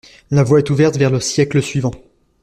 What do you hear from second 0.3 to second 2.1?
La voie est ouverte vers le siècle suivant.